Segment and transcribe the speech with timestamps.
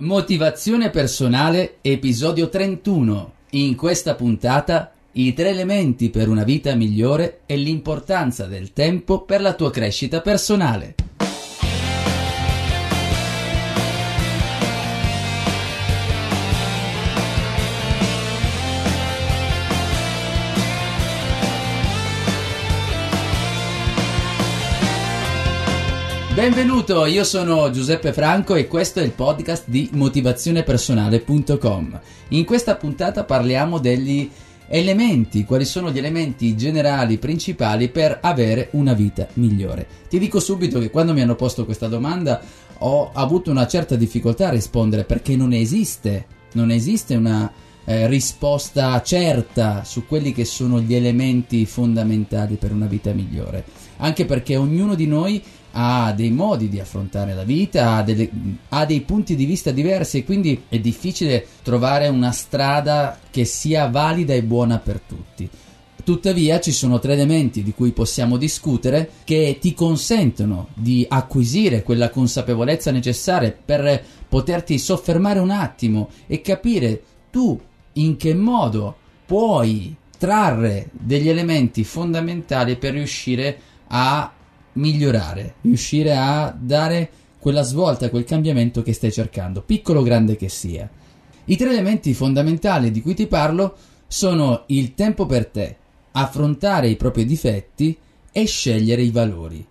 [0.00, 3.32] Motivazione personale, episodio 31.
[3.50, 9.42] In questa puntata, i tre elementi per una vita migliore e l'importanza del tempo per
[9.42, 10.94] la tua crescita personale.
[26.34, 32.00] Benvenuto, io sono Giuseppe Franco e questo è il podcast di motivazionepersonale.com.
[32.28, 34.30] In questa puntata parliamo degli
[34.68, 39.88] elementi, quali sono gli elementi generali principali per avere una vita migliore.
[40.08, 42.40] Ti dico subito che quando mi hanno posto questa domanda
[42.78, 47.52] ho avuto una certa difficoltà a rispondere perché non esiste, non esiste una
[47.84, 53.64] eh, risposta certa su quelli che sono gli elementi fondamentali per una vita migliore.
[53.98, 55.42] Anche perché ognuno di noi
[55.72, 58.28] ha dei modi di affrontare la vita, ha, delle,
[58.70, 63.88] ha, dei punti di vista diversi e quindi è difficile trovare una strada che sia
[63.88, 65.48] valida e buona per tutti.
[66.02, 72.10] Tuttavia ci sono tre elementi di cui possiamo discutere che ti consentono di acquisire quella
[72.10, 77.60] consapevolezza necessaria per poterti soffermare un attimo e capire tu
[77.94, 78.96] in che modo
[79.26, 83.58] puoi trarre degli elementi fondamentali per riuscire
[83.88, 84.32] a
[84.74, 90.48] migliorare, riuscire a dare quella svolta, quel cambiamento che stai cercando, piccolo o grande che
[90.48, 90.88] sia.
[91.46, 93.76] I tre elementi fondamentali di cui ti parlo
[94.06, 95.76] sono il tempo per te,
[96.12, 97.96] affrontare i propri difetti
[98.30, 99.66] e scegliere i valori.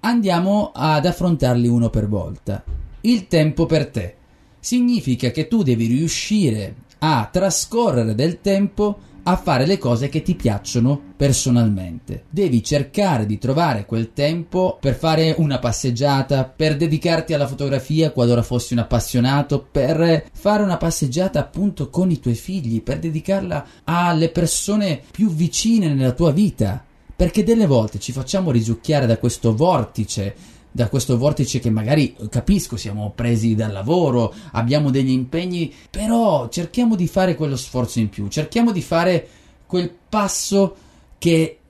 [0.00, 2.64] Andiamo ad affrontarli uno per volta.
[3.02, 4.14] Il tempo per te
[4.58, 6.74] significa che tu devi riuscire
[7.08, 12.24] a trascorrere del tempo a fare le cose che ti piacciono personalmente.
[12.30, 18.42] Devi cercare di trovare quel tempo per fare una passeggiata, per dedicarti alla fotografia qualora
[18.42, 24.28] fossi un appassionato, per fare una passeggiata appunto con i tuoi figli, per dedicarla alle
[24.28, 26.84] persone più vicine nella tua vita.
[27.14, 30.34] Perché delle volte ci facciamo risucchiare da questo vortice
[30.76, 36.96] da questo vortice che magari capisco siamo presi dal lavoro, abbiamo degli impegni, però cerchiamo
[36.96, 39.26] di fare quello sforzo in più, cerchiamo di fare
[39.64, 40.76] quel passo
[41.16, 41.60] che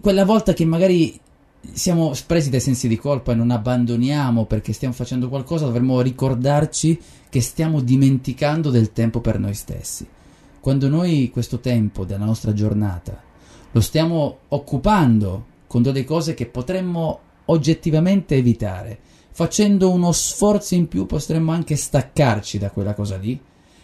[0.00, 1.16] quella volta che magari
[1.72, 7.00] siamo presi dai sensi di colpa e non abbandoniamo perché stiamo facendo qualcosa, dovremmo ricordarci
[7.28, 10.04] che stiamo dimenticando del tempo per noi stessi.
[10.58, 13.22] Quando noi questo tempo della nostra giornata
[13.70, 18.98] lo stiamo occupando con delle cose che potremmo oggettivamente evitare.
[19.32, 23.38] Facendo uno sforzo in più potremmo anche staccarci da quella cosa lì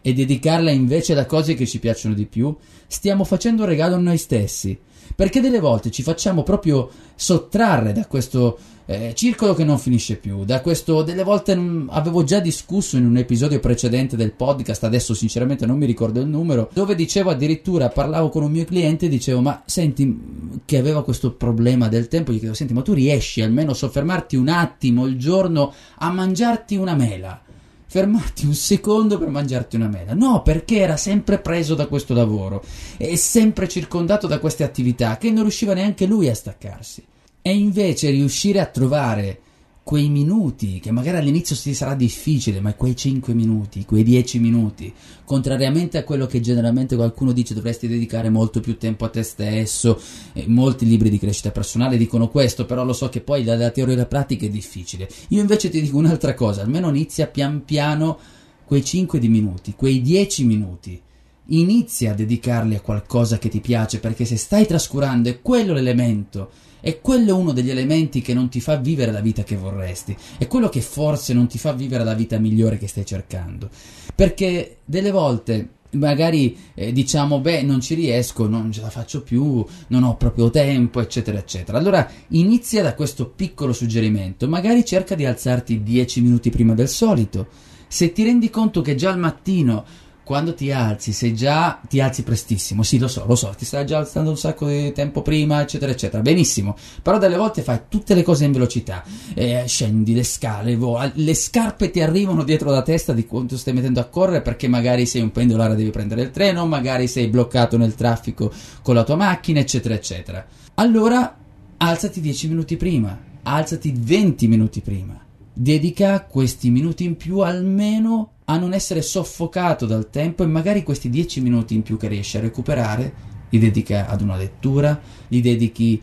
[0.00, 2.54] e dedicarla invece a cose che ci piacciono di più.
[2.86, 4.78] Stiamo facendo un regalo a noi stessi,
[5.14, 8.58] perché delle volte ci facciamo proprio sottrarre da questo
[8.90, 10.44] eh, circolo che non finisce più.
[10.46, 11.52] Da questo, delle volte
[11.88, 16.26] avevo già discusso in un episodio precedente del podcast, adesso sinceramente non mi ricordo il
[16.26, 21.04] numero, dove dicevo addirittura, parlavo con un mio cliente e dicevo, ma senti, che aveva
[21.04, 25.04] questo problema del tempo, gli chiedevo, senti, ma tu riesci almeno a soffermarti un attimo
[25.04, 27.42] il giorno a mangiarti una mela?
[27.90, 30.12] fermarti un secondo per mangiarti una mela.
[30.12, 32.62] No, perché era sempre preso da questo lavoro
[32.98, 37.02] e sempre circondato da queste attività che non riusciva neanche lui a staccarsi.
[37.48, 39.40] E invece riuscire a trovare
[39.82, 44.92] quei minuti, che magari all'inizio ti sarà difficile, ma quei 5 minuti, quei 10 minuti,
[45.24, 49.98] contrariamente a quello che generalmente qualcuno dice dovresti dedicare molto più tempo a te stesso,
[50.34, 53.94] eh, molti libri di crescita personale dicono questo, però lo so che poi dalla teoria
[53.94, 55.08] alla pratica è difficile.
[55.28, 58.18] Io invece ti dico un'altra cosa, almeno inizia pian piano
[58.66, 61.00] quei 5 di minuti, quei 10 minuti.
[61.46, 66.66] Inizia a dedicarli a qualcosa che ti piace, perché se stai trascurando è quello l'elemento
[66.80, 70.16] e quello è uno degli elementi che non ti fa vivere la vita che vorresti,
[70.38, 73.68] è quello che forse non ti fa vivere la vita migliore che stai cercando.
[74.14, 79.64] Perché delle volte magari eh, diciamo beh non ci riesco, non ce la faccio più,
[79.88, 81.78] non ho proprio tempo, eccetera, eccetera.
[81.78, 87.46] Allora inizia da questo piccolo suggerimento, magari cerca di alzarti 10 minuti prima del solito.
[87.86, 89.84] Se ti rendi conto che già al mattino
[90.28, 93.86] quando ti alzi, sei già, ti alzi prestissimo, sì lo so, lo so, ti stai
[93.86, 98.12] già alzando un sacco di tempo prima, eccetera, eccetera, benissimo, però delle volte fai tutte
[98.12, 99.02] le cose in velocità,
[99.32, 103.72] eh, scendi le scale, vo- le scarpe ti arrivano dietro la testa di quanto stai
[103.72, 107.28] mettendo a correre perché magari sei un pendolare e devi prendere il treno, magari sei
[107.28, 108.52] bloccato nel traffico
[108.82, 110.44] con la tua macchina, eccetera, eccetera.
[110.74, 111.38] Allora
[111.78, 115.18] alzati 10 minuti prima, alzati 20 minuti prima,
[115.54, 121.10] dedica questi minuti in più almeno a non essere soffocato dal tempo e magari questi
[121.10, 126.00] dieci minuti in più che riesci a recuperare li dedica ad una lettura, li dedichi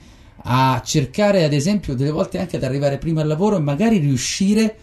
[0.48, 4.78] a cercare ad esempio delle volte anche ad arrivare prima al lavoro e magari riuscire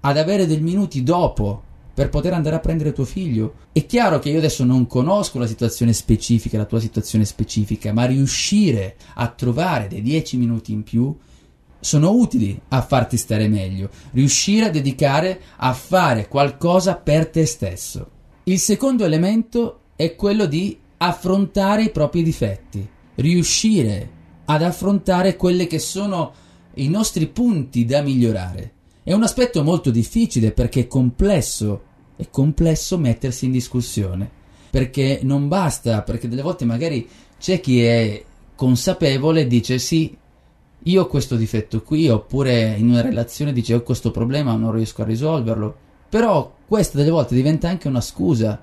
[0.00, 1.62] ad avere dei minuti dopo
[1.94, 3.54] per poter andare a prendere tuo figlio.
[3.72, 8.06] È chiaro che io adesso non conosco la situazione specifica, la tua situazione specifica, ma
[8.06, 11.14] riuscire a trovare dei dieci minuti in più
[11.82, 18.08] sono utili a farti stare meglio, riuscire a dedicare a fare qualcosa per te stesso.
[18.44, 24.08] Il secondo elemento è quello di affrontare i propri difetti, riuscire
[24.44, 26.32] ad affrontare quelli che sono
[26.74, 28.72] i nostri punti da migliorare.
[29.02, 31.82] È un aspetto molto difficile perché è complesso,
[32.14, 34.30] è complesso mettersi in discussione,
[34.70, 37.08] perché non basta, perché delle volte magari
[37.40, 38.24] c'è chi è
[38.54, 40.16] consapevole e dice sì,
[40.84, 45.02] io ho questo difetto qui, oppure in una relazione dice ho questo problema, non riesco
[45.02, 45.76] a risolverlo.
[46.08, 48.60] Però questa delle volte diventa anche una scusa,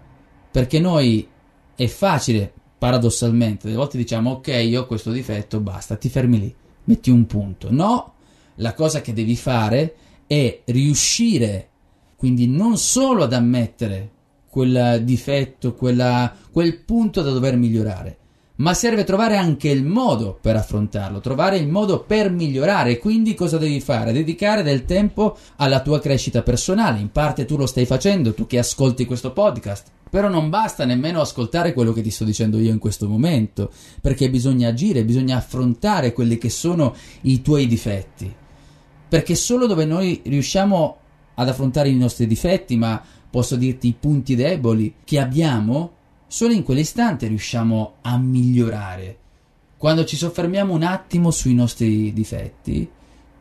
[0.51, 1.27] perché noi
[1.75, 6.55] è facile, paradossalmente, delle volte diciamo ok, io ho questo difetto, basta, ti fermi lì,
[6.85, 7.69] metti un punto.
[7.71, 8.13] No,
[8.55, 9.95] la cosa che devi fare
[10.27, 11.69] è riuscire,
[12.15, 14.11] quindi non solo ad ammettere
[14.49, 18.17] quel difetto, quella, quel punto da dover migliorare,
[18.59, 22.97] ma serve trovare anche il modo per affrontarlo, trovare il modo per migliorare.
[22.97, 24.11] Quindi cosa devi fare?
[24.11, 26.99] Dedicare del tempo alla tua crescita personale.
[26.99, 29.87] In parte tu lo stai facendo, tu che ascolti questo podcast.
[30.09, 33.71] Però non basta nemmeno ascoltare quello che ti sto dicendo io in questo momento,
[34.01, 38.33] perché bisogna agire, bisogna affrontare quelli che sono i tuoi difetti.
[39.07, 40.97] Perché solo dove noi riusciamo
[41.35, 45.97] ad affrontare i nostri difetti, ma posso dirti i punti deboli che abbiamo,
[46.31, 49.17] Solo in quell'istante riusciamo a migliorare.
[49.77, 52.87] Quando ci soffermiamo un attimo sui nostri difetti,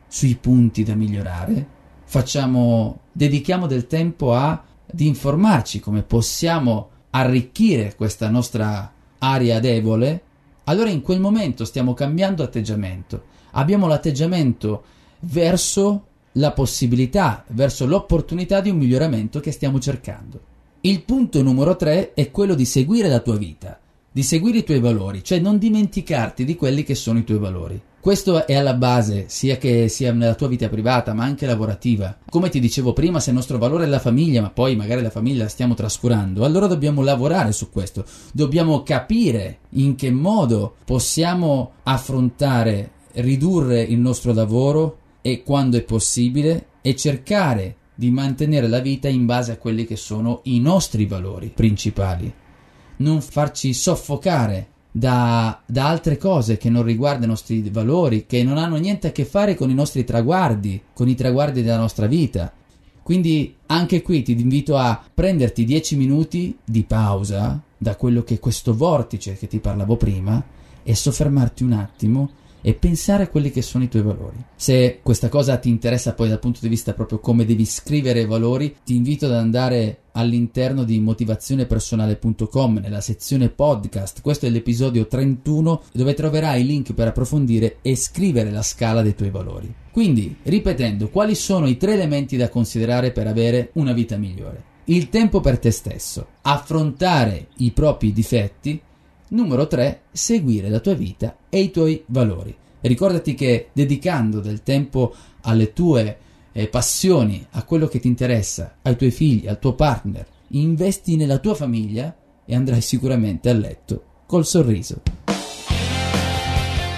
[0.07, 1.67] sui punti da migliorare,
[2.05, 10.23] facciamo, dedichiamo del tempo a, ad informarci come possiamo arricchire questa nostra area debole,
[10.63, 13.25] allora in quel momento stiamo cambiando atteggiamento.
[13.51, 14.83] Abbiamo l'atteggiamento
[15.19, 20.48] verso la possibilità, verso l'opportunità di un miglioramento che stiamo cercando.
[20.81, 23.77] Il punto numero tre è quello di seguire la tua vita,
[24.09, 27.81] di seguire i tuoi valori, cioè non dimenticarti di quelli che sono i tuoi valori.
[27.99, 32.17] Questo è alla base, sia che sia nella tua vita privata, ma anche lavorativa.
[32.29, 35.09] Come ti dicevo prima, se il nostro valore è la famiglia, ma poi magari la
[35.09, 38.05] famiglia la stiamo trascurando, allora dobbiamo lavorare su questo.
[38.31, 46.67] Dobbiamo capire in che modo possiamo affrontare, ridurre il nostro lavoro e quando è possibile
[46.81, 51.51] e cercare di mantenere la vita in base a quelli che sono i nostri valori
[51.53, 52.33] principali.
[52.95, 58.57] Non farci soffocare da, da, altre cose che non riguardano i nostri valori, che non
[58.57, 62.53] hanno niente a che fare con i nostri traguardi, con i traguardi della nostra vita.
[63.03, 68.39] Quindi anche qui ti invito a prenderti 10 minuti di pausa da quello che è
[68.39, 70.41] questo vortice che ti parlavo prima
[70.83, 72.29] e soffermarti un attimo
[72.61, 74.37] e pensare a quelli che sono i tuoi valori.
[74.55, 78.25] Se questa cosa ti interessa poi dal punto di vista proprio come devi scrivere i
[78.25, 84.21] valori, ti invito ad andare all'interno di motivazionepersonale.com nella sezione podcast.
[84.21, 89.15] Questo è l'episodio 31 dove troverai i link per approfondire e scrivere la scala dei
[89.15, 89.73] tuoi valori.
[89.91, 94.63] Quindi, ripetendo, quali sono i tre elementi da considerare per avere una vita migliore?
[94.85, 98.81] Il tempo per te stesso, affrontare i propri difetti,
[99.29, 100.01] Numero 3.
[100.11, 102.55] Seguire la tua vita e i tuoi valori.
[102.81, 106.17] Ricordati che dedicando del tempo alle tue
[106.51, 111.37] eh, passioni, a quello che ti interessa, ai tuoi figli, al tuo partner, investi nella
[111.37, 115.01] tua famiglia e andrai sicuramente a letto col sorriso.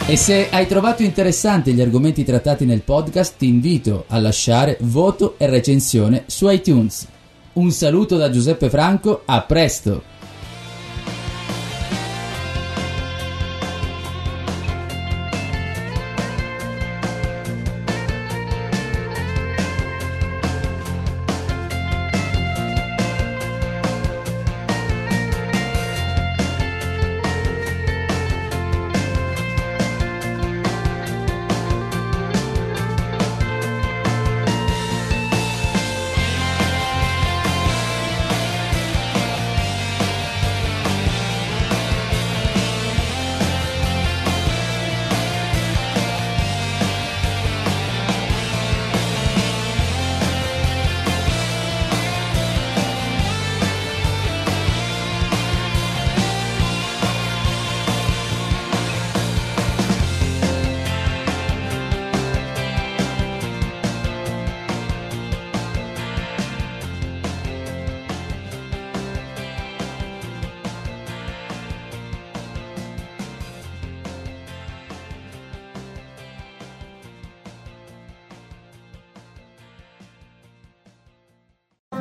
[0.08, 5.36] E se hai trovato interessanti gli argomenti trattati nel podcast, ti invito a lasciare voto
[5.38, 7.08] e recensione su iTunes.
[7.54, 10.11] Un saluto da Giuseppe Franco, a presto!